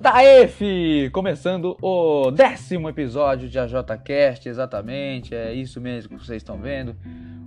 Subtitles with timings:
[0.00, 1.10] Daí, fi!
[1.12, 6.96] Começando o décimo episódio de AJCast, exatamente, é isso mesmo que vocês estão vendo.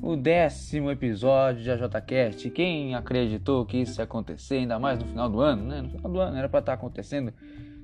[0.03, 2.51] O décimo episódio de AJCast.
[2.51, 5.81] Quem acreditou que isso ia acontecer, ainda mais no final do ano, né?
[5.81, 7.33] No final do ano era para estar acontecendo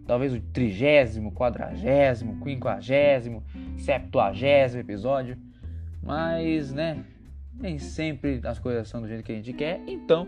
[0.05, 3.43] talvez o trigésimo, quadragésimo, quinquagésimo,
[3.75, 5.36] septuagésimo episódio.
[6.00, 7.04] Mas, né,
[7.56, 10.28] nem sempre as coisas são do jeito que a gente quer, então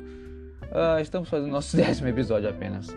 [0.64, 2.88] uh, estamos fazendo nosso décimo episódio apenas.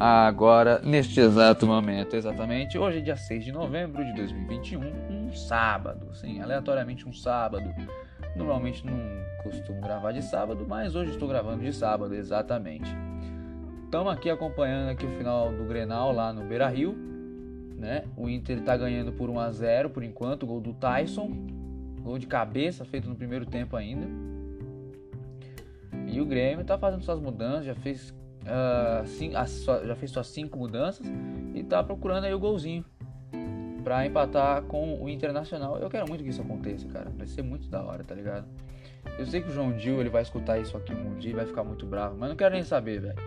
[0.00, 6.14] Agora, neste exato momento, exatamente, hoje é dia 6 de novembro de 2021, um sábado,
[6.14, 7.74] sim, aleatoriamente um sábado.
[8.36, 8.96] Normalmente não
[9.42, 12.88] costumo gravar de sábado, mas hoje estou gravando de sábado, exatamente.
[13.86, 16.94] Estamos aqui acompanhando aqui o final do Grenal lá no Beira Rio.
[17.76, 18.04] Né?
[18.16, 21.28] O Inter está ganhando por 1 a 0 por enquanto, gol do Tyson.
[22.02, 24.06] Gol de cabeça feito no primeiro tempo ainda.
[26.06, 29.34] E o Grêmio está fazendo suas mudanças, já fez, uh, cinco,
[29.86, 31.06] já fez suas cinco mudanças
[31.54, 32.84] e está procurando aí o golzinho
[33.82, 35.78] para empatar com o Internacional.
[35.78, 37.10] Eu quero muito que isso aconteça, cara.
[37.16, 38.46] Vai ser muito da hora, tá ligado?
[39.18, 41.46] Eu sei que o João Dil ele vai escutar isso aqui um dia e vai
[41.46, 43.18] ficar muito bravo, mas não quero nem saber, velho.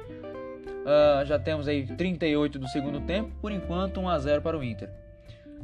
[0.81, 4.63] Uh, já temos aí 38 do segundo tempo, por enquanto 1 a 0 para o
[4.63, 4.89] Inter.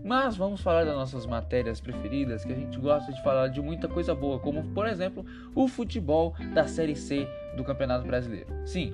[0.03, 3.88] Mas vamos falar das nossas matérias preferidas, que a gente gosta de falar de muita
[3.88, 8.47] coisa boa, como por exemplo o futebol da Série C do Campeonato Brasileiro.
[8.66, 8.94] Sim,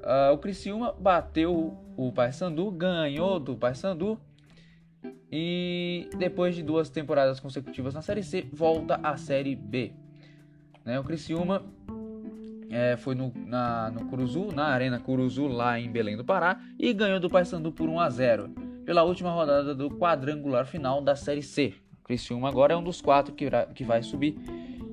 [0.00, 4.18] uh, o Criciúma bateu o Paysandu, ganhou do Paysandu
[5.30, 9.92] e depois de duas temporadas consecutivas na Série C, volta à Série B.
[10.84, 11.62] Né, o Criciúma
[12.70, 16.92] é, foi no, na, no Curuzu, na Arena Curuzu, lá em Belém do Pará, e
[16.92, 18.48] ganhou do Paysandu por 1 a 0
[18.84, 21.74] pela última rodada do quadrangular final da Série C.
[22.00, 24.36] O Criciúma agora é um dos quatro que, que vai subir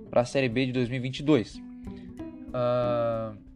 [0.09, 1.55] para a Série B de 2022.
[1.55, 3.46] Uh,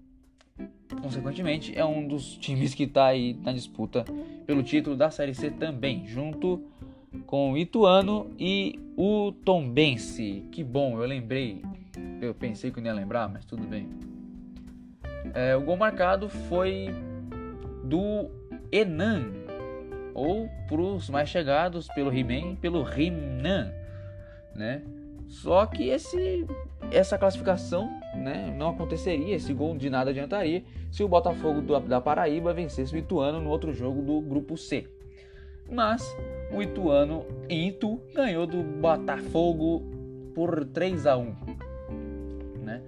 [1.01, 4.05] consequentemente, é um dos times que está aí na disputa
[4.45, 6.63] pelo título da Série C também, junto
[7.25, 10.43] com o Ituano e o Tombense.
[10.51, 11.61] Que bom, eu lembrei.
[12.21, 13.89] Eu pensei que não ia lembrar, mas tudo bem.
[15.33, 16.89] É, o gol marcado foi
[17.83, 18.29] do
[18.71, 19.25] Enan,
[20.13, 23.71] ou para os mais chegados pelo He-Man, pelo Rimnan,
[24.55, 24.81] né?
[25.27, 26.45] Só que esse
[26.89, 32.53] essa classificação, né, não aconteceria, esse gol de nada adiantaria se o Botafogo da Paraíba
[32.53, 34.87] vencesse o Ituano no outro jogo do grupo C.
[35.69, 36.15] Mas
[36.51, 39.83] o Ituano Itu ganhou do Botafogo
[40.35, 41.35] por 3 a 1,
[42.61, 42.81] né?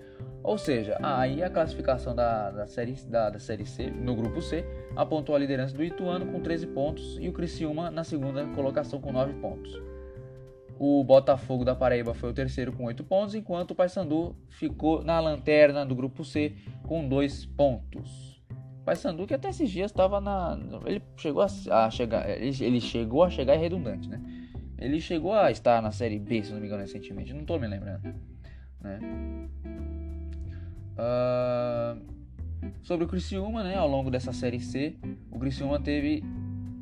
[0.44, 4.66] Ou seja, aí a classificação da, da, série, da, da Série C, no grupo C,
[4.94, 9.14] apontou a liderança do Ituano com 13 pontos e o Criciúma na segunda colocação com
[9.14, 9.82] 9 pontos.
[10.80, 15.20] O Botafogo da Paraíba foi o terceiro com 8 pontos, enquanto o Paysandu ficou na
[15.20, 18.42] lanterna do grupo C com 2 pontos.
[18.84, 20.60] Paysandu que até esses dias estava na.
[20.86, 22.30] Ele chegou a, chegar.
[22.30, 24.22] Ele, chegou a chegar é redundante, né?
[24.78, 27.34] Ele chegou a estar na série B, se não me engano, recentemente.
[27.34, 28.14] Não estou me lembrando.
[28.82, 29.00] Né?
[30.94, 32.02] Uh,
[32.82, 34.98] sobre o Criciúma, né, ao longo dessa Série C,
[35.32, 36.22] o Criciúma teve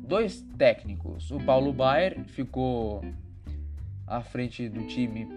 [0.06, 1.30] dois técnicos.
[1.30, 3.02] O Paulo Baier ficou
[4.06, 5.28] à frente do time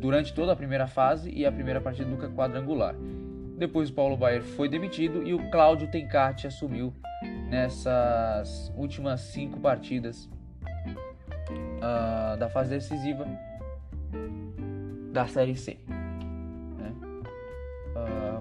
[0.00, 2.94] durante toda a primeira fase e a primeira partida do quadrangular.
[3.56, 6.92] Depois o Paulo Baier foi demitido e o Cláudio Tencati assumiu
[7.48, 10.28] nessas últimas cinco partidas
[11.78, 13.26] uh, da fase decisiva
[15.12, 15.78] da Série C.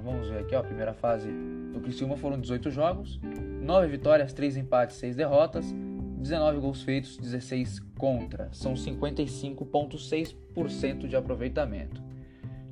[0.07, 1.29] Vamos ver aqui, ó, a primeira fase
[1.73, 3.19] do Criciúma foram 18 jogos,
[3.61, 5.65] 9 vitórias, 3 empates, 6 derrotas,
[6.17, 8.49] 19 gols feitos, 16 contra.
[8.51, 12.05] São 55,6% de aproveitamento.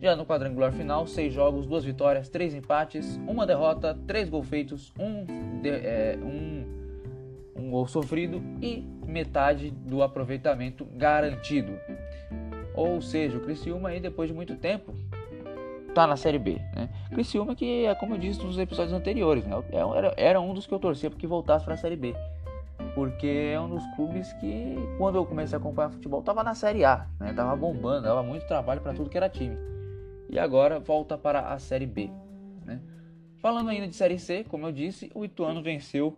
[0.01, 4.94] Já no quadrangular final, 6 jogos, 2 vitórias, 3 empates, 1 derrota, 3 gols feitos,
[5.00, 6.66] 1, de, é, um,
[7.56, 11.79] um gol sofrido e metade do aproveitamento garantido.
[12.73, 14.94] Ou seja, o Criciúma aí depois de muito tempo
[15.94, 16.89] tá na Série B, né?
[17.09, 19.56] Criciúma que é como eu disse nos episódios anteriores, né?
[19.95, 22.13] Era, era um dos que eu torcia para que voltasse para a Série B.
[22.95, 26.86] Porque é um dos clubes que, quando eu comecei a acompanhar futebol, tava na Série
[26.86, 27.33] A, né?
[27.33, 29.57] Tava bombando, dava muito trabalho para tudo que era time.
[30.30, 32.09] E agora volta para a Série B,
[32.65, 32.80] né?
[33.39, 36.18] Falando ainda de Série C, como eu disse, o Ituano venceu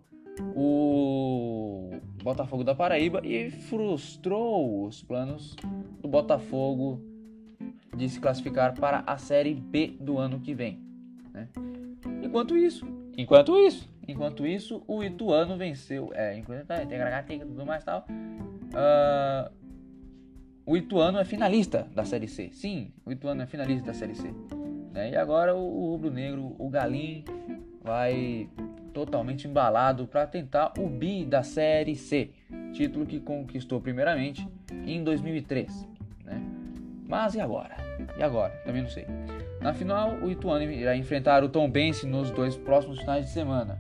[0.56, 1.90] o
[2.24, 5.56] Botafogo da Paraíba e frustrou os planos
[6.00, 7.02] do Botafogo
[7.96, 10.80] de se classificar para a Série B do ano que vem.
[11.34, 11.50] Né?
[12.24, 12.86] Enquanto isso,
[13.18, 16.12] enquanto isso, enquanto isso, o Ituano venceu.
[16.14, 18.06] É, enquanto tá, tem tem tudo mais tal.
[18.10, 19.52] Uh,
[20.66, 22.50] o Ituano é finalista da Série C.
[22.52, 24.34] Sim, o Ituano é finalista da Série C.
[24.92, 25.12] Né?
[25.12, 27.24] E agora o, o Rubro Negro, o Galim,
[27.82, 28.50] vai
[28.94, 32.32] totalmente embalado para tentar o bi da Série C,
[32.74, 34.48] título que conquistou primeiramente
[34.86, 35.88] em 2003.
[36.26, 36.42] Né?
[37.08, 37.78] Mas e agora?
[38.18, 38.54] E agora?
[38.66, 39.06] Também não sei.
[39.62, 43.80] Na final, o Ituano irá enfrentar o Tom Bense nos dois próximos finais de semana.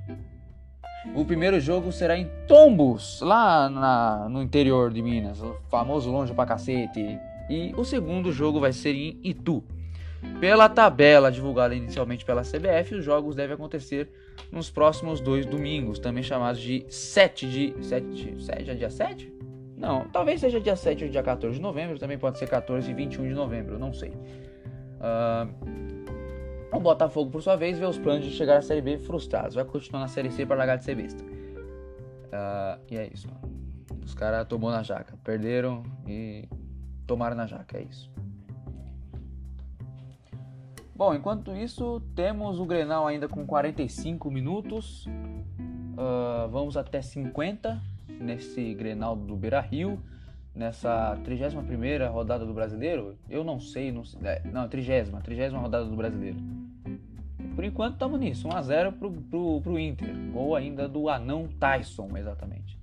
[1.16, 6.34] O primeiro jogo será em Tombos, lá na, no interior de Minas, o famoso longe
[6.34, 7.20] pra cacete.
[7.50, 9.64] E o segundo jogo vai ser em Itu.
[10.40, 14.10] Pela tabela divulgada inicialmente pela CBF, os jogos devem acontecer
[14.52, 17.76] nos próximos dois domingos, também chamados de 7 de.
[17.82, 19.34] 7, 7 é dia 7?
[19.78, 22.94] Não, talvez seja dia 7 ou dia 14 de novembro, também pode ser 14 e
[22.94, 24.10] 21 de novembro, não sei.
[24.10, 25.97] Uh,
[26.72, 29.56] o Botafogo, por sua vez, vê os planos de chegar à Série B frustrados.
[29.56, 31.24] Vai continuar na Série C para largar de ser besta.
[31.24, 33.28] Uh, e é isso.
[34.04, 35.18] Os caras tomou na jaca.
[35.24, 36.48] Perderam e
[37.06, 37.78] tomaram na jaca.
[37.78, 38.12] É isso.
[40.96, 45.06] Bom, enquanto isso, temos o Grenal ainda com 45 minutos.
[45.06, 47.82] Uh, vamos até 50
[48.20, 50.02] nesse Grenal do Beira Rio
[50.58, 53.16] nessa 31 rodada do Brasileiro?
[53.30, 56.38] Eu não sei, não, sei, é, não 30, 30 rodada do Brasileiro.
[57.58, 60.14] Por enquanto estamos nisso, 1x0 pro, pro, pro Inter.
[60.32, 62.78] Gol ainda do anão Tyson, exatamente.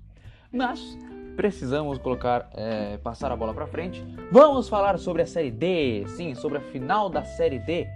[0.50, 0.98] Mas
[1.36, 4.04] precisamos colocar, é, passar a bola para frente.
[4.32, 7.86] Vamos falar sobre a Série D, sim, sobre a final da Série D.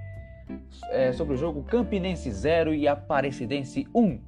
[0.90, 4.20] É, sobre o jogo Campinense 0 e Aparecidense 1.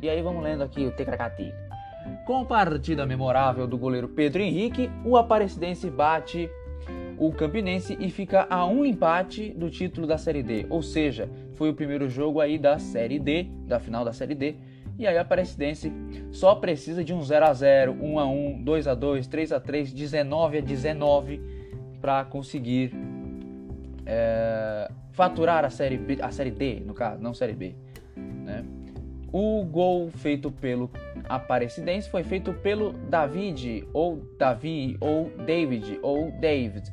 [0.00, 1.50] E aí vamos lendo aqui o Tecracati.
[2.26, 6.50] Com partida memorável do goleiro Pedro Henrique, o Aparecidense bate
[7.20, 10.64] o Campinense e fica a um empate do título da Série D.
[10.70, 14.54] Ou seja, foi o primeiro jogo aí da Série D, da final da Série D.
[14.98, 15.92] E aí a Aparecidense
[16.32, 19.60] só precisa de um 0 a 0, 1 a 1, 2 a 2, 3 a
[19.60, 21.40] 3, 19 a 19
[22.00, 22.90] para conseguir
[24.06, 27.74] é, faturar a série B, a série D, no caso, não série B,
[28.16, 28.64] né?
[29.32, 30.90] O gol feito pelo
[31.28, 36.90] Aparecidense foi feito pelo David, ou Davi, ou David, ou David.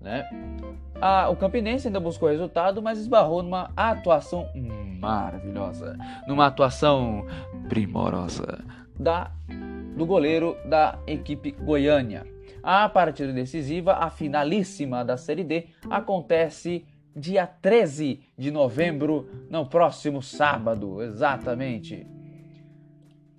[0.00, 0.26] Né?
[1.00, 4.48] Ah, o Campinense ainda buscou resultado, mas esbarrou numa atuação
[4.98, 5.96] maravilhosa,
[6.26, 7.26] numa atuação
[7.68, 8.64] primorosa
[8.98, 9.30] da,
[9.96, 12.26] do goleiro da equipe Goiânia.
[12.62, 16.84] A partida decisiva, a finalíssima da Série D, acontece
[17.14, 22.06] dia 13 de novembro, no próximo sábado, exatamente.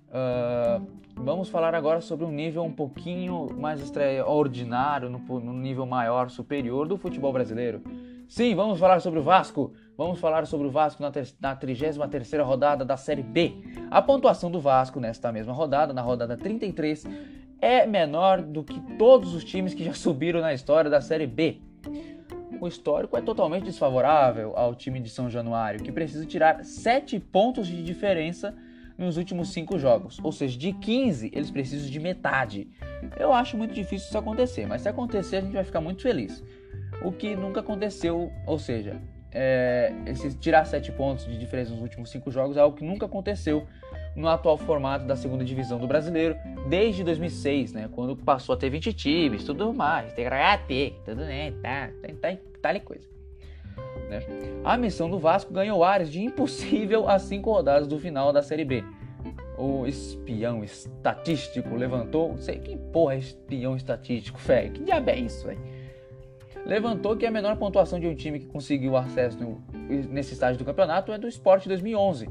[0.08, 0.86] Uh,
[1.16, 6.98] vamos falar agora sobre um nível um pouquinho mais extraordinário, no, nível maior, superior do
[6.98, 7.82] futebol brasileiro.
[8.28, 9.72] Sim, vamos falar sobre o Vasco.
[9.96, 13.54] Vamos falar sobre o Vasco na, na 33 rodada da Série B.
[13.90, 17.06] A pontuação do Vasco nesta mesma rodada, na rodada 33,
[17.60, 21.60] é menor do que todos os times que já subiram na história da Série B
[22.62, 27.66] o histórico é totalmente desfavorável ao time de São Januário, que precisa tirar 7 pontos
[27.66, 28.54] de diferença
[28.96, 30.20] nos últimos 5 jogos.
[30.22, 32.68] Ou seja, de 15 eles precisam de metade.
[33.18, 36.40] Eu acho muito difícil isso acontecer, mas se acontecer a gente vai ficar muito feliz.
[37.02, 42.10] O que nunca aconteceu, ou seja, é, esse tirar 7 pontos de diferença nos últimos
[42.10, 43.66] 5 jogos é algo que nunca aconteceu
[44.14, 46.36] no atual formato da segunda divisão do brasileiro
[46.68, 47.88] desde 2006, né?
[47.92, 52.38] Quando passou a ter 20 times, tudo mais, tem HT, tudo né, tá, tá, tá,
[52.60, 53.08] tal coisa.
[54.08, 54.20] Né?
[54.64, 58.64] A missão do Vasco ganhou áreas de impossível a cinco rodadas do final da Série
[58.64, 58.84] B.
[59.56, 62.36] O espião estatístico levantou.
[62.38, 64.72] Sei que porra é espião estatístico, velho.
[64.72, 65.60] Que diabo é isso, velho?
[66.64, 69.62] Levantou que a menor pontuação de um time que conseguiu acesso no,
[70.08, 72.28] nesse estágio do campeonato é do Sport 2011,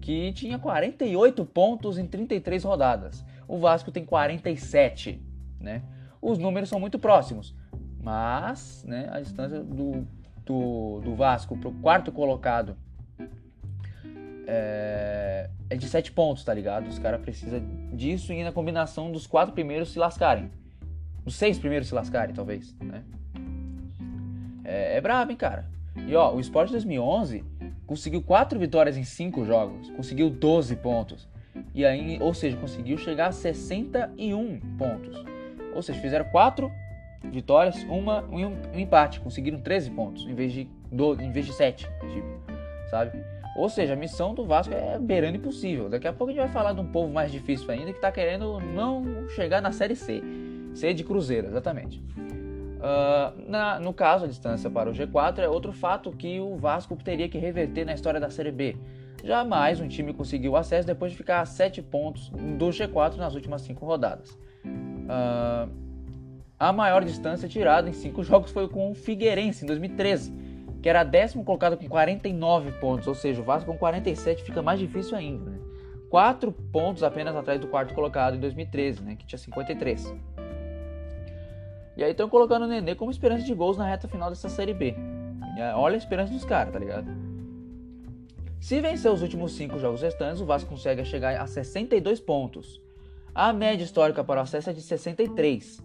[0.00, 3.24] que tinha 48 pontos em 33 rodadas.
[3.46, 5.22] O Vasco tem 47,
[5.60, 5.82] né?
[6.20, 7.54] Os números são muito próximos.
[8.02, 10.06] Mas né, a distância do,
[10.44, 12.76] do, do Vasco para o quarto colocado
[14.46, 16.88] é, é de 7 pontos, tá ligado?
[16.88, 17.60] Os caras precisam
[17.92, 20.50] disso e na combinação dos quatro primeiros se lascarem.
[21.24, 22.76] Os seis primeiros se lascarem, talvez.
[22.78, 23.02] Né?
[24.62, 25.66] É, é brabo, hein, cara?
[26.06, 27.44] E ó, o Sport 2011
[27.86, 31.28] conseguiu quatro vitórias em cinco jogos, conseguiu 12 pontos.
[31.74, 35.24] E aí, ou seja, conseguiu chegar a 61 pontos.
[35.74, 36.70] Ou seja, fizeram quatro
[37.22, 39.20] vitórias, uma um, empate.
[39.20, 42.26] Conseguiram 13 pontos em vez de, do, em vez de 7, tipo,
[42.90, 43.12] sabe?
[43.56, 45.88] Ou seja, a missão do Vasco é beirando impossível.
[45.88, 48.10] Daqui a pouco a gente vai falar de um povo mais difícil ainda que está
[48.10, 50.22] querendo não chegar na Série C.
[50.74, 52.02] C de Cruzeiro, exatamente.
[52.84, 56.94] Uh, na, no caso, a distância para o G4 é outro fato que o Vasco
[56.96, 58.76] teria que reverter na história da Série B.
[59.24, 63.62] Jamais um time conseguiu acesso depois de ficar a 7 pontos do G4 nas últimas
[63.62, 64.38] 5 rodadas.
[64.66, 65.72] Uh,
[66.58, 70.34] a maior distância tirada em cinco jogos foi com o Figueirense em 2013,
[70.82, 74.78] que era décimo colocado com 49 pontos, ou seja, o Vasco com 47 fica mais
[74.78, 75.58] difícil ainda, né?
[76.10, 80.14] 4 pontos apenas atrás do quarto colocado em 2013, né, que tinha 53.
[81.96, 84.74] E aí estão colocando o Nenê como esperança de gols na reta final dessa Série
[84.74, 84.94] B.
[85.76, 87.06] Olha a esperança dos caras, tá ligado?
[88.60, 92.80] Se vencer os últimos 5 jogos restantes, o Vasco consegue chegar a 62 pontos.
[93.34, 95.82] A média histórica para o acesso é de 63.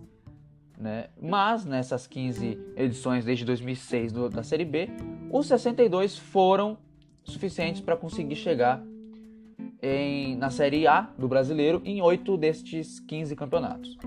[0.78, 1.08] Né?
[1.22, 4.90] Mas nessas 15 edições desde 2006 do, da Série B,
[5.30, 6.78] os 62 foram
[7.24, 8.82] suficientes para conseguir chegar
[9.82, 13.98] em, na Série A do brasileiro em 8 destes 15 campeonatos.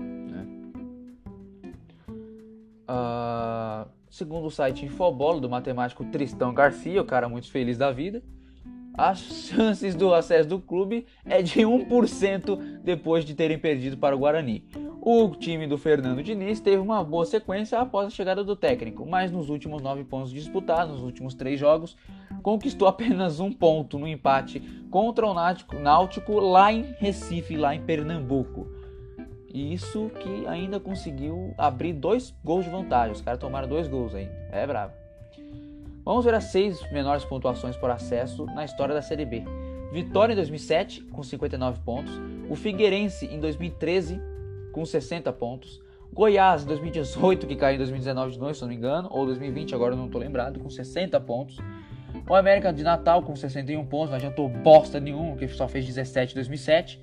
[2.83, 8.21] Uh, segundo o site Infobola do matemático Tristão Garcia, o cara muito feliz da vida,
[8.95, 14.19] as chances do acesso do clube é de 1% depois de terem perdido para o
[14.19, 14.63] Guarani.
[15.01, 19.31] O time do Fernando Diniz teve uma boa sequência após a chegada do técnico, mas
[19.31, 21.97] nos últimos nove pontos disputados, nos últimos três jogos,
[22.43, 24.59] conquistou apenas um ponto no empate
[24.91, 28.82] contra o Náutico lá em Recife, lá em Pernambuco.
[29.53, 33.13] E isso que ainda conseguiu abrir dois gols de vantagem.
[33.13, 34.33] Os caras tomaram dois gols ainda.
[34.51, 34.93] É bravo.
[36.03, 39.43] Vamos ver as seis menores pontuações por acesso na história da Série B.
[39.93, 42.19] Vitória em 2007 com 59 pontos,
[42.49, 44.19] o Figueirense em 2013
[44.71, 45.79] com 60 pontos.
[46.11, 49.73] Goiás, em 2018, que caiu em 2019 de novo, se não me engano, ou 2020,
[49.73, 51.57] agora não estou lembrado, com 60 pontos.
[52.27, 56.33] O América de Natal com 61 pontos, não adiantou bosta nenhuma, que só fez 17
[56.33, 57.01] em 2007.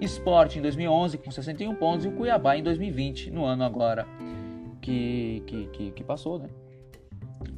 [0.00, 4.06] Sport em 2011 com 61 pontos e o Cuiabá em 2020, no ano agora
[4.80, 6.48] que, que, que, que passou, né?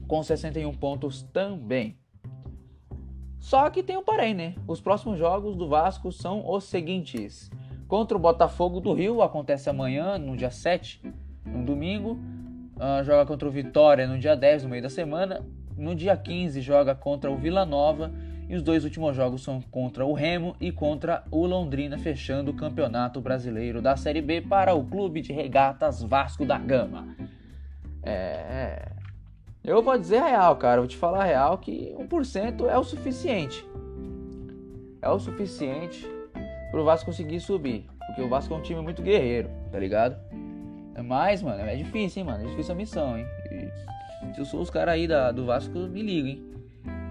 [0.09, 1.97] Com 61 pontos também.
[3.38, 4.54] Só que tem um porém, né?
[4.66, 7.50] Os próximos jogos do Vasco são os seguintes:
[7.87, 11.00] Contra o Botafogo do Rio, acontece amanhã, no dia 7,
[11.47, 12.18] no domingo.
[12.76, 15.44] Uh, joga contra o Vitória no dia 10, no meio da semana.
[15.76, 18.12] No dia 15, joga contra o Vila Nova.
[18.50, 22.54] E os dois últimos jogos são contra o Remo e contra o Londrina, fechando o
[22.54, 27.14] Campeonato Brasileiro da Série B para o Clube de Regatas Vasco da Gama.
[28.02, 28.90] É.
[29.62, 30.80] Eu vou dizer real, cara.
[30.80, 33.64] Vou te falar real que 1% é o suficiente.
[35.00, 36.04] É o suficiente
[36.73, 37.87] pro Vasco conseguir subir.
[38.04, 40.16] Porque o Vasco é um time muito guerreiro, tá ligado?
[41.04, 42.42] Mas, mano, é difícil, hein, mano.
[42.42, 43.25] É difícil a missão, hein.
[44.35, 46.50] Se eu sou os caras aí da, do Vasco, me liga, hein.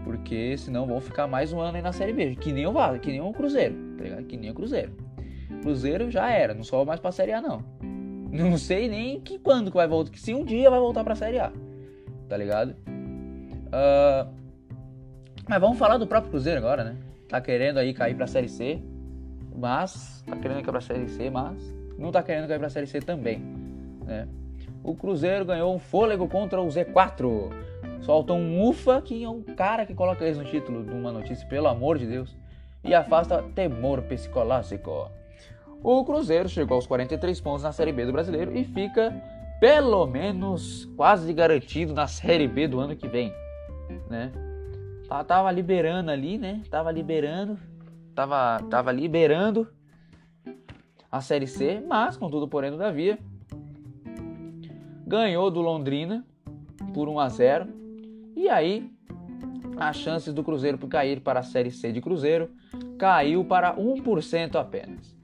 [0.10, 2.36] Porque senão vão ficar mais um ano aí na Série B.
[2.36, 4.24] Que nem o Vasco, que nem o Cruzeiro, tá ligado?
[4.24, 4.92] Que nem o Cruzeiro.
[5.62, 7.64] Cruzeiro já era, não sobe mais pra Série A, não.
[8.32, 10.12] Não sei nem que quando que vai voltar.
[10.12, 11.52] Que se um dia vai voltar pra Série A.
[12.28, 12.72] Tá ligado?
[13.68, 14.34] Uh,
[15.48, 16.98] mas vamos falar do próprio Cruzeiro agora, né?
[17.28, 18.82] Tá querendo aí cair pra Série C
[19.56, 22.72] mas tá querendo cair para a Série C, mas não tá querendo cair para a
[22.72, 23.40] Série C também,
[24.06, 24.28] né?
[24.84, 27.52] O Cruzeiro ganhou um fôlego contra o Z4.
[28.02, 31.48] Solta um ufa que é um cara que coloca isso no título de uma notícia,
[31.48, 32.36] pelo amor de Deus,
[32.84, 35.12] e afasta temor psicológico.
[35.84, 39.14] O Cruzeiro chegou aos 43 pontos na Série B do Brasileiro e fica
[39.60, 43.34] pelo menos quase garantido na Série B do ano que vem,
[44.10, 44.32] né?
[45.08, 46.62] Tá, tava liberando ali, né?
[46.70, 47.58] Tava liberando,
[48.16, 49.68] tava, tava liberando
[51.12, 53.18] a Série C, mas, contudo, porém, todavia,
[55.06, 56.24] ganhou do Londrina
[56.94, 57.68] por 1 a 0
[58.40, 58.90] e aí
[59.78, 62.50] as chances do Cruzeiro cair para a Série C de Cruzeiro
[62.98, 65.18] caiu para 1% apenas.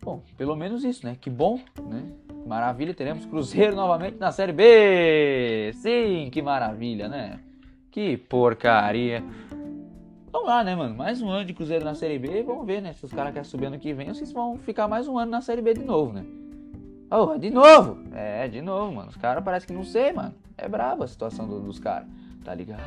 [0.00, 1.16] Bom, pelo menos isso, né?
[1.20, 2.04] Que bom, né?
[2.46, 5.72] Maravilha, teremos Cruzeiro novamente na Série B!
[5.74, 7.40] Sim, que maravilha, né?
[7.90, 9.22] Que porcaria!
[10.30, 10.94] Vamos lá, né, mano?
[10.96, 12.42] Mais um ano de Cruzeiro na Série B.
[12.42, 12.92] Vamos ver, né?
[12.92, 15.40] Se os caras querem subir ano que vem, se vão ficar mais um ano na
[15.40, 16.24] Série B de novo, né?
[17.10, 17.98] Oh, de novo!
[18.12, 19.10] É, de novo, mano.
[19.10, 20.34] Os caras parecem que não sei, mano.
[20.62, 22.06] É brava a situação do, dos caras.
[22.44, 22.80] Tá ligado?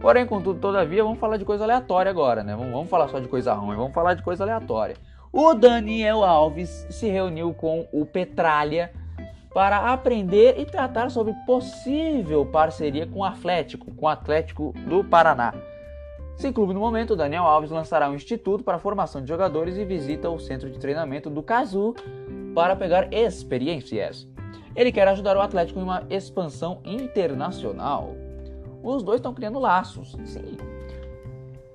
[0.00, 2.56] Porém, contudo, todavia, vamos falar de coisa aleatória agora, né?
[2.56, 4.96] Vamos, vamos falar só de coisa ruim, vamos falar de coisa aleatória.
[5.32, 8.92] O Daniel Alves se reuniu com o Petralha
[9.52, 15.54] para aprender e tratar sobre possível parceria com o Atlético, com o Atlético do Paraná.
[16.36, 20.28] Sem clube no momento, Daniel Alves lançará um instituto para formação de jogadores e visita
[20.28, 21.94] o centro de treinamento do Cazu
[22.54, 24.33] para pegar experiências.
[24.76, 28.14] Ele quer ajudar o Atlético em uma expansão internacional.
[28.82, 30.56] Os dois estão criando laços, sim.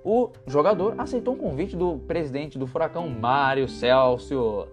[0.03, 4.67] O jogador aceitou um convite do presidente do Furacão, Mário Celso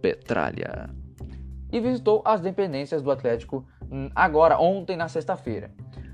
[0.00, 0.90] Petralha,
[1.70, 5.70] e visitou as dependências do Atlético hum, agora, ontem, na sexta-feira.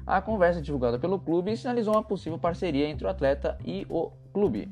[0.07, 4.71] A conversa divulgada pelo clube sinalizou uma possível parceria entre o atleta e o clube.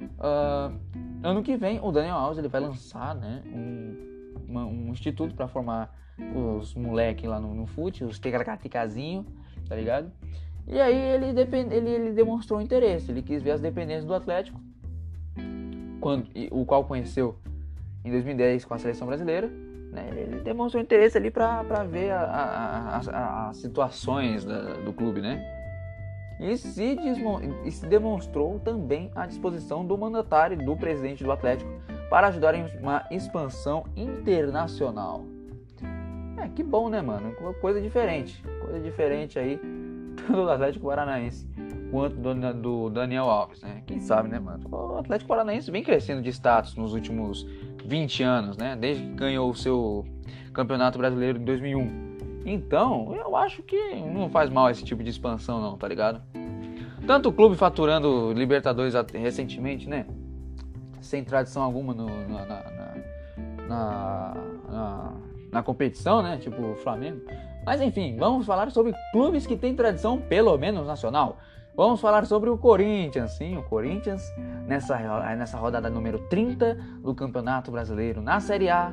[0.00, 0.78] Uh,
[1.22, 4.07] ano que vem, o Daniel Alves ele vai lançar né, um,
[4.48, 5.94] uma, um instituto para formar
[6.34, 9.24] os moleque lá no, no fute, os tegracaticazinho,
[9.68, 10.10] tá ligado?
[10.66, 14.60] E aí ele, depend, ele, ele demonstrou interesse, ele quis ver as dependências do Atlético,
[16.00, 17.36] quando, o qual conheceu
[18.04, 19.48] em 2010 com a seleção brasileira.
[19.90, 20.08] Né?
[20.10, 25.42] Ele demonstrou interesse ali para ver as situações da, do clube, né?
[26.40, 26.96] E se,
[27.64, 31.68] e se demonstrou também à disposição do mandatário do presidente do Atlético
[32.08, 35.24] para ajudar em uma expansão internacional.
[36.38, 37.34] É, que bom, né, mano?
[37.60, 38.42] Coisa diferente.
[38.60, 39.60] Coisa diferente aí,
[40.28, 41.48] do Atlético Paranaense
[41.90, 43.82] quanto do, do Daniel Alves, né?
[43.86, 44.64] Quem sabe, né, mano?
[44.70, 47.46] O Atlético Paranaense vem crescendo de status nos últimos
[47.84, 48.76] 20 anos, né?
[48.76, 50.04] Desde que ganhou o seu
[50.52, 52.08] Campeonato Brasileiro em 2001.
[52.44, 56.22] Então, eu acho que não faz mal esse tipo de expansão, não, tá ligado?
[57.06, 60.06] Tanto o clube faturando Libertadores recentemente, né?
[61.00, 62.46] Sem tradição alguma no, na,
[63.68, 64.34] na,
[64.68, 65.12] na,
[65.52, 66.38] na, competição, né?
[66.38, 67.20] Tipo o Flamengo.
[67.64, 71.38] Mas enfim, vamos falar sobre clubes que têm tradição, pelo menos nacional.
[71.76, 74.22] Vamos falar sobre o Corinthians, sim, o Corinthians
[74.66, 74.98] nessa,
[75.36, 78.92] nessa rodada número 30 do Campeonato Brasileiro na Série A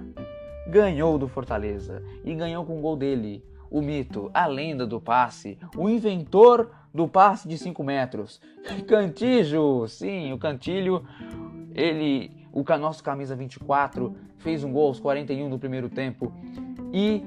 [0.68, 5.58] ganhou do Fortaleza e ganhou com o gol dele, o mito, a lenda do passe,
[5.76, 8.42] o inventor do passe de 5 metros,
[8.88, 11.06] Cantijo, sim, o Cantilho,
[11.76, 16.32] ele, o nosso camisa 24, fez um gol aos 41 do primeiro tempo
[16.94, 17.24] e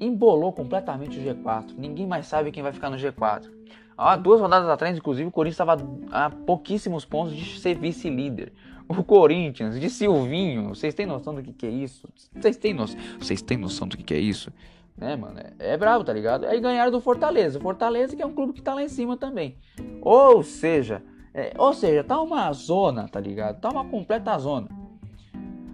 [0.00, 1.74] embolou completamente o G4.
[1.76, 3.50] Ninguém mais sabe quem vai ficar no G4.
[3.98, 8.52] Há duas rodadas atrás, inclusive, o Corinthians estava a pouquíssimos pontos de ser vice-líder.
[8.88, 12.08] O Corinthians, de Silvinho, vocês têm noção do que, que é isso?
[12.38, 12.86] Vocês têm, no...
[13.18, 14.52] vocês têm noção do que, que é isso?
[15.00, 16.44] É, mano, é, é brabo, tá ligado?
[16.44, 17.58] Aí ganharam do Fortaleza.
[17.58, 19.56] Fortaleza que é um clube que tá lá em cima também.
[20.00, 21.02] Ou seja,
[21.36, 23.60] é, ou seja, tá uma zona, tá ligado?
[23.60, 24.68] Tá uma completa zona.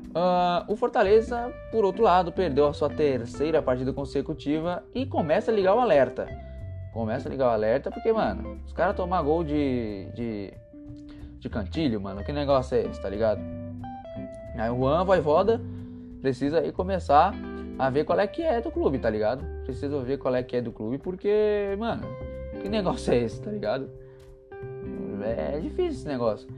[0.09, 5.54] Uh, o Fortaleza, por outro lado, perdeu a sua terceira partida consecutiva e começa a
[5.54, 6.26] ligar o alerta.
[6.92, 10.53] Começa a ligar o alerta porque, mano, os caras tomar gol de, de,
[11.38, 13.40] de cantilho, mano, que negócio é esse, tá ligado?
[14.57, 15.61] Aí o Juan Voivoda
[16.20, 17.33] precisa aí começar
[17.79, 19.44] a ver qual é que é do clube, tá ligado?
[19.64, 22.03] Precisa ver qual é que é do clube porque, mano,
[22.61, 23.88] que negócio é esse, tá ligado?
[25.24, 26.48] É difícil esse negócio.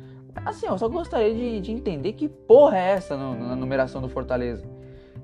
[0.44, 4.08] Assim, eu só gostaria de, de entender que porra é essa no, na numeração do
[4.08, 4.64] Fortaleza.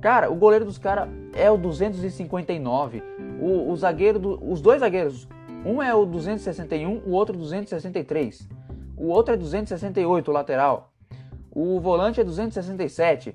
[0.00, 3.02] Cara, o goleiro dos caras é o 259.
[3.40, 5.28] O, o zagueiro, do, os dois zagueiros,
[5.64, 8.48] um é o 261, o outro 263.
[8.96, 10.92] O outro é 268, o lateral.
[11.50, 13.34] O volante é 267.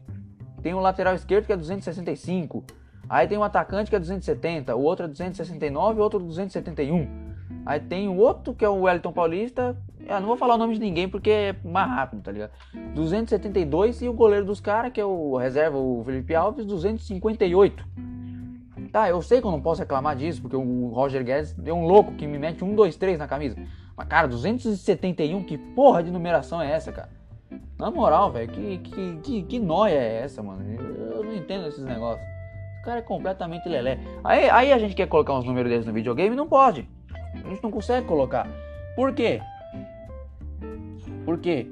[0.61, 2.63] Tem o lateral esquerdo que é 265.
[3.07, 7.07] Aí tem um atacante que é 270, o outro é 269 e o outro 271.
[7.65, 9.77] Aí tem o outro que é o Wellington Paulista.
[10.07, 12.51] Eu não vou falar o nome de ninguém porque é mais rápido, tá ligado?
[12.93, 17.85] 272 e o goleiro dos caras, que é o reserva, o Felipe Alves, 258.
[18.95, 21.85] Tá, eu sei que eu não posso reclamar disso, porque o Roger Guedes é um
[21.85, 23.57] louco que me mete 1, 2, 3 na camisa.
[23.93, 27.09] Mas, cara, 271, que porra de numeração é essa, cara?
[27.77, 30.63] Na moral, velho, que, que, que, que noia é essa, mano?
[31.11, 32.25] Eu não entendo esses negócios.
[32.79, 33.99] O cara é completamente lelé.
[34.23, 36.87] Aí, aí a gente quer colocar uns números desses no videogame não pode.
[37.33, 38.47] A gente não consegue colocar.
[38.95, 39.41] Por quê?
[41.25, 41.67] Por quê?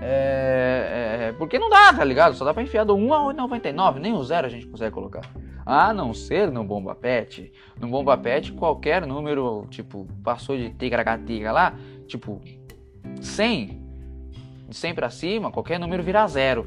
[0.00, 2.34] É, é, porque não dá, tá ligado?
[2.34, 5.22] Só dá pra enfiar do 1 a 99, nem o 0 a gente consegue colocar.
[5.66, 7.52] A não ser no Bomba Pet.
[7.78, 11.04] No Bomba Pet, qualquer número, tipo, passou de tigra
[11.52, 11.74] lá,
[12.06, 12.40] tipo,
[13.20, 13.82] 100,
[14.68, 16.66] de 100 pra cima, qualquer número vira 0.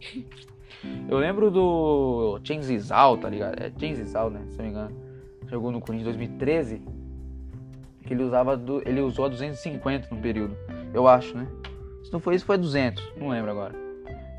[1.08, 3.60] Eu lembro do Chenzizal, tá ligado?
[3.60, 4.42] É Chenzizal, né?
[4.50, 4.96] Se não me engano.
[5.46, 6.82] Jogou no Corinthians em 2013
[8.08, 10.56] que ele usava do, ele usou a 250 no período,
[10.92, 11.46] eu acho, né?
[12.04, 13.74] Se não foi isso, foi 200, não lembro agora.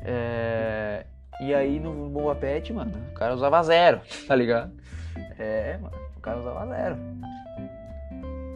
[0.04, 1.06] É,
[1.40, 4.72] e aí no Boa Pet, mano, o cara usava zero, tá ligado?
[5.38, 6.96] É, mano, o cara usava zero.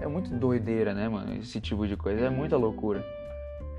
[0.01, 1.35] É muito doideira, né, mano?
[1.37, 3.05] Esse tipo de coisa, é muita loucura.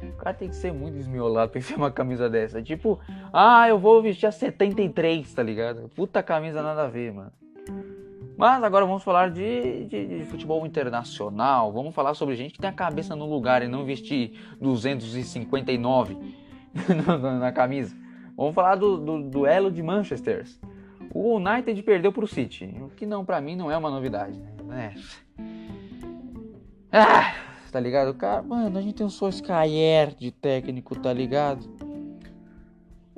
[0.02, 2.62] O cara tem que ser muito desmiolado pra enfiar uma camisa dessa.
[2.62, 3.00] Tipo,
[3.32, 5.90] ah, eu vou vestir a 73, tá ligado?
[5.96, 7.32] Puta camisa nada a ver, mano.
[8.38, 11.72] Mas agora vamos falar de, de, de, futebol internacional.
[11.72, 16.18] Vamos falar sobre gente que tem a cabeça no lugar e não vestir 259
[17.40, 17.96] na camisa.
[18.36, 20.46] Vamos falar do, do duelo de Manchester.
[21.14, 24.38] O United perdeu para o City, o que não para mim não é uma novidade.
[24.66, 24.96] Né?
[26.92, 27.34] Ah,
[27.72, 28.14] tá ligado?
[28.14, 31.66] Cara, mano, a gente tem o Solskjaer de técnico, tá ligado?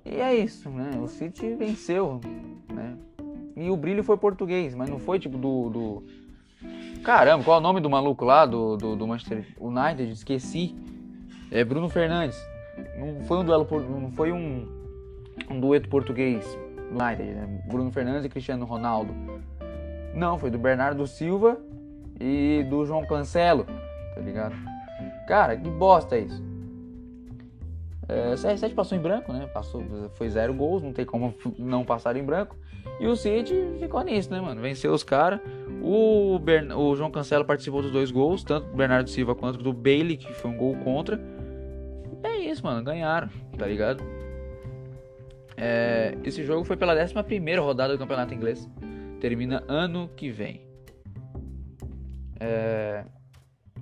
[0.06, 0.92] E é isso, né?
[1.02, 2.22] O City venceu,
[2.72, 2.98] né?
[3.58, 5.70] E o brilho foi português, mas não foi tipo do.
[5.70, 6.04] do...
[7.04, 10.12] Caramba, qual é o nome do maluco lá do, do, do Manchester United?
[10.12, 10.76] Esqueci.
[11.50, 12.38] É Bruno Fernandes.
[13.00, 13.68] Não foi um duelo,
[14.00, 14.68] não foi um,
[15.50, 16.46] um dueto português.
[16.92, 17.64] United, né?
[17.66, 19.14] Bruno Fernandes e Cristiano Ronaldo.
[20.14, 21.58] Não, foi do Bernardo Silva
[22.20, 23.66] e do João Cancelo,
[24.14, 24.56] tá ligado?
[25.28, 26.47] Cara, que bosta isso.
[28.10, 29.48] É, CR7 passou em branco, né?
[29.48, 32.56] Passou, foi zero gols, não tem como não passar em branco.
[33.00, 34.62] E o City ficou nisso, né, mano?
[34.62, 35.40] Venceu os caras.
[35.82, 36.74] O, Bern...
[36.74, 40.34] o João Cancelo participou dos dois gols, tanto do Bernardo Silva quanto do Bailey, que
[40.34, 41.20] foi um gol contra.
[42.24, 42.84] É isso, mano.
[42.84, 44.04] Ganharam, tá ligado?
[45.56, 46.18] É...
[46.24, 47.14] Esse jogo foi pela 11
[47.60, 48.68] rodada do campeonato inglês.
[49.20, 50.62] Termina ano que vem.
[52.40, 53.04] É...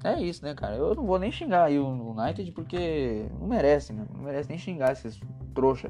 [0.03, 0.75] É isso, né, cara?
[0.75, 4.05] Eu não vou nem xingar aí o United porque não merece, né?
[4.13, 5.19] Não merece nem xingar esses
[5.53, 5.89] trouxa.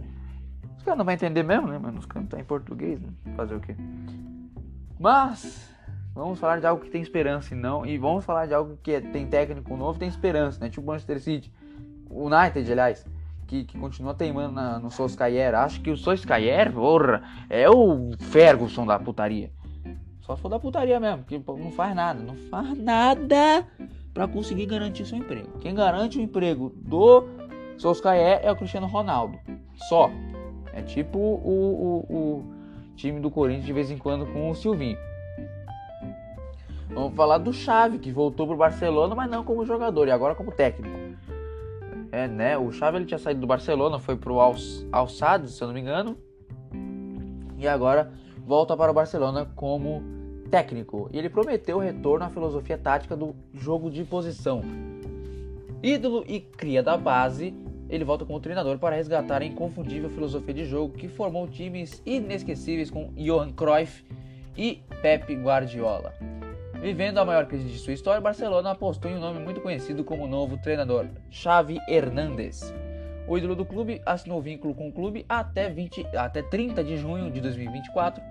[0.77, 1.99] Os caras não vão entender mesmo, né, mano?
[1.99, 3.09] Os caras tá em português, né?
[3.35, 3.75] Fazer o quê?
[4.99, 5.69] Mas
[6.13, 7.85] vamos falar de algo que tem esperança e não.
[7.85, 10.69] E vamos falar de algo que é, tem técnico novo tem esperança, né?
[10.69, 11.51] Tipo o Manchester City.
[12.09, 13.05] O United, aliás.
[13.47, 15.53] Que, que, continua teimando na, no Solskjaer.
[15.53, 19.51] Acho que o Solskjaer, porra, é o Ferguson da putaria.
[20.25, 22.19] Só se for da putaria mesmo, que não faz nada.
[22.19, 23.67] Não faz nada
[24.11, 25.59] para conseguir garantir seu emprego.
[25.59, 27.25] Quem garante o emprego do
[27.77, 29.37] Solskjaer é o Cristiano Ronaldo.
[29.87, 30.09] Só.
[30.73, 32.45] É tipo o, o, o
[32.95, 34.97] time do Corinthians de vez em quando com o Silvinho.
[36.89, 40.51] Vamos falar do Xavi, que voltou pro Barcelona, mas não como jogador, e agora como
[40.51, 40.97] técnico.
[42.11, 42.57] É, né?
[42.57, 44.39] O Xavi ele tinha saído do Barcelona, foi pro
[44.91, 46.17] Alçados, se eu não me engano.
[47.57, 48.11] E agora
[48.45, 50.14] volta para o Barcelona como
[50.49, 51.09] técnico.
[51.11, 54.61] E ele prometeu o retorno à filosofia tática do jogo de posição.
[55.81, 57.53] Ídolo e cria da base,
[57.89, 62.89] ele volta como treinador para resgatar a inconfundível filosofia de jogo que formou times inesquecíveis
[62.89, 64.03] com Johan Cruyff
[64.57, 66.13] e Pep Guardiola.
[66.81, 70.27] Vivendo a maior crise de sua história, Barcelona apostou em um nome muito conhecido como
[70.27, 72.73] novo treinador, Xavi Hernández.
[73.27, 77.31] O ídolo do clube assinou vínculo com o clube até, 20, até 30 de junho
[77.31, 78.21] de 2024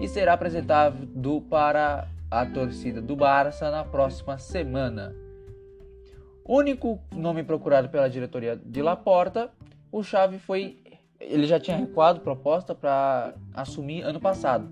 [0.00, 1.08] e será apresentado
[1.48, 5.14] para a torcida do Barça na próxima semana.
[6.46, 9.50] Único nome procurado pela diretoria de Laporta,
[9.92, 10.78] o Xavi foi
[11.18, 14.70] ele já tinha recuado proposta para assumir ano passado.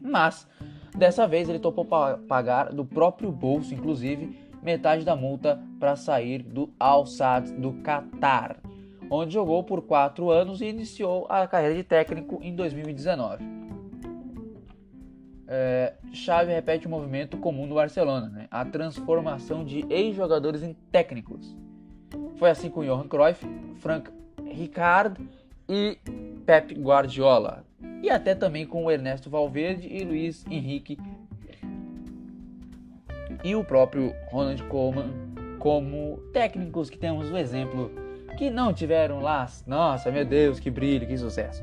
[0.00, 0.46] Mas
[0.98, 1.86] Dessa vez ele topou
[2.26, 8.56] pagar do próprio bolso, inclusive, metade da multa para sair do Al Sadd do Qatar,
[9.08, 13.57] onde jogou por quatro anos e iniciou a carreira de técnico em 2019.
[15.50, 18.46] É, Xavi repete o movimento comum do Barcelona, né?
[18.50, 21.56] a transformação de ex-jogadores em técnicos.
[22.36, 24.10] Foi assim com Johan Cruyff, Frank
[24.44, 25.18] Rijkaard
[25.66, 25.98] e
[26.44, 27.64] Pep Guardiola,
[28.02, 30.98] e até também com Ernesto Valverde e Luiz Henrique
[33.42, 35.10] e o próprio Ronald Koeman
[35.58, 37.90] como técnicos que temos o exemplo
[38.36, 41.62] que não tiveram lá, nossa, meu Deus, que brilho, que sucesso.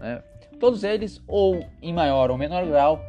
[0.00, 0.22] Né?
[0.58, 3.00] Todos eles, ou em maior ou menor grau,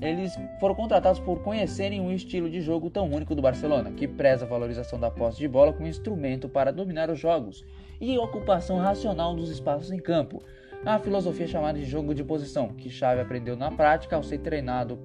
[0.00, 4.44] eles foram contratados por conhecerem um estilo de jogo tão único do Barcelona, que preza
[4.44, 7.64] a valorização da posse de bola como instrumento para dominar os jogos
[8.00, 10.42] e ocupação racional dos espaços em campo,
[10.84, 14.98] a filosofia chamada de jogo de posição, que Xavi aprendeu na prática ao ser treinado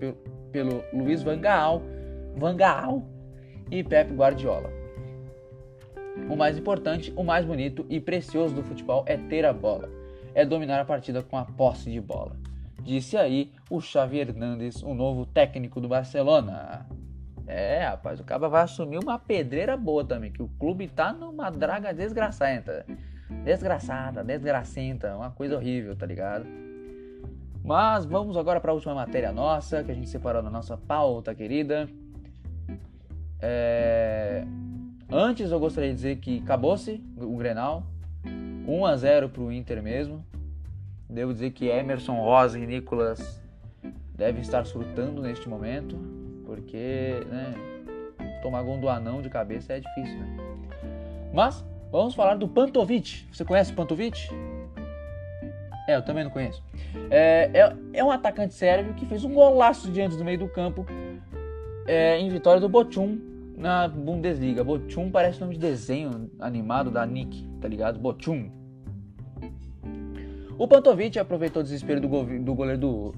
[0.51, 1.81] pelo, Luiz Van Gaal,
[2.35, 3.03] Van Gaal
[3.69, 4.69] e Pep Guardiola.
[6.29, 9.89] O mais importante, o mais bonito e precioso do futebol é ter a bola,
[10.33, 12.35] é dominar a partida com a posse de bola.
[12.83, 16.85] Disse aí o Xavi Hernandes, o novo técnico do Barcelona.
[17.45, 21.49] É, rapaz, o cara vai assumir uma pedreira boa também, que o clube tá numa
[21.49, 22.85] draga desgraçada.
[23.43, 26.45] Desgraçada, desgracenta, uma coisa horrível, tá ligado?
[27.63, 31.35] Mas vamos agora para a última matéria nossa, que a gente separou na nossa pauta
[31.35, 31.87] querida.
[33.39, 34.43] É...
[35.11, 37.83] Antes eu gostaria de dizer que acabou-se o Grenal.
[38.25, 40.25] 1 a 0 para o Inter mesmo.
[41.09, 43.41] Devo dizer que Emerson Rosa e Nicolas
[44.15, 45.97] devem estar surtando neste momento,
[46.45, 47.53] porque né,
[48.41, 50.19] tomar gol do anão de cabeça é difícil.
[50.19, 50.37] Né?
[51.33, 53.27] Mas Vamos falar do Pantovic.
[53.33, 54.29] Você conhece o Pantovic?
[55.89, 56.63] É, eu também não conheço.
[57.09, 60.85] É, é, é, um atacante sérvio que fez um golaço diante do meio do campo
[61.85, 63.19] é, em vitória do Bochum
[63.61, 64.63] na Bundesliga.
[64.63, 67.99] Bochum parece nome de desenho animado da Nick, tá ligado?
[67.99, 68.49] Bochum.
[70.57, 72.07] O Pantovic aproveitou o desespero do,
[72.39, 73.15] do goleiro do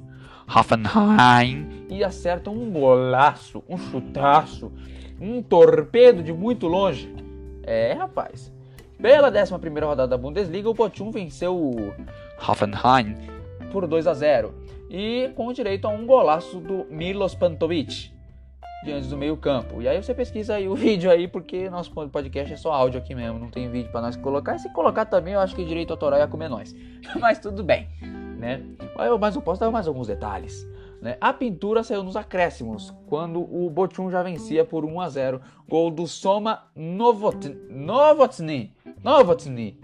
[0.47, 4.71] Hoffenheim e acerta um golaço, um chutaço,
[5.19, 7.13] um torpedo de muito longe.
[7.63, 8.51] É, rapaz.
[9.01, 11.93] Pela 11 rodada da Bundesliga, o Bochum venceu o
[12.47, 13.15] Hoffenheim
[13.71, 14.53] por 2 a 0
[14.89, 18.12] e com direito a um golaço do Milos Pantovic
[18.83, 19.81] diante do meio campo.
[19.81, 23.15] E aí você pesquisa aí o vídeo aí, porque nosso podcast é só áudio aqui
[23.15, 24.55] mesmo, não tem vídeo para nós colocar.
[24.55, 26.75] E se colocar também, eu acho que direito autoral ia comer nós.
[27.19, 27.87] Mas tudo bem.
[28.37, 28.61] né?
[29.19, 30.67] Mas eu posso dar mais alguns detalhes.
[31.01, 31.17] Né?
[31.19, 35.41] A pintura saiu nos acréscimos, quando o Bochum já vencia por 1 a 0.
[35.67, 37.57] Gol do Soma Novotny.
[37.69, 38.73] Novotny.
[39.03, 39.77] Novotny.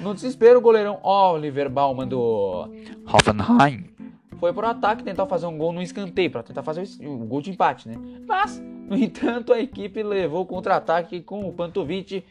[0.00, 2.68] No desespero, o goleirão Oliver Baumann do
[3.04, 3.97] Hoffenheim
[4.38, 7.40] foi para o ataque tentar fazer um gol no escanteio, para tentar fazer o gol
[7.40, 7.96] de empate, né?
[8.26, 12.24] Mas, no entanto, a equipe levou contra-ataque com o Pantovic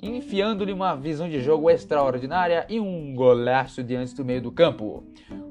[0.00, 5.02] enfiando-lhe uma visão de jogo extraordinária e um golaço diante do meio do campo.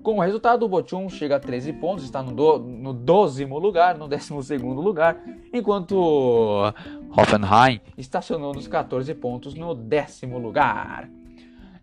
[0.02, 3.98] Com o resultado, o Bochum chega a 13 pontos, está no, do, no 12 lugar,
[3.98, 5.22] no 12 lugar,
[5.54, 6.74] enquanto
[7.12, 11.10] Hoffenheim estacionou nos 14 pontos no décimo lugar.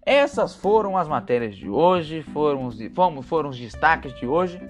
[0.07, 2.79] Essas foram as matérias de hoje, foram os,
[3.23, 4.61] foram os destaques de hoje.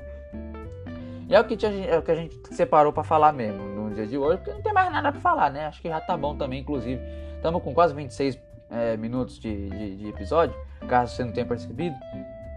[1.29, 3.90] E é o que, tinha, é o que a gente separou para falar mesmo no
[3.92, 5.66] dia de hoje, porque não tem mais nada para falar, né?
[5.66, 7.01] Acho que já tá bom também, inclusive.
[7.37, 8.38] Estamos com quase 26
[8.70, 10.55] é, minutos de, de, de, episódio,
[10.87, 11.97] caso você não tenha percebido.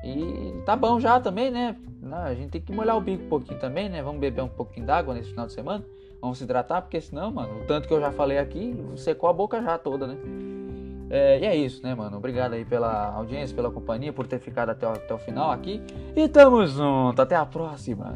[0.03, 1.75] E tá bom já também, né?
[2.11, 4.03] A gente tem que molhar o bico um pouquinho também, né?
[4.03, 5.83] Vamos beber um pouquinho d'água nesse final de semana.
[6.21, 9.33] Vamos se hidratar, porque senão, mano, o tanto que eu já falei aqui, secou a
[9.33, 10.17] boca já toda, né?
[11.09, 12.17] É, e é isso, né, mano?
[12.17, 15.81] Obrigado aí pela audiência, pela companhia, por ter ficado até o, até o final aqui.
[16.15, 18.13] E tamo junto, até a próxima.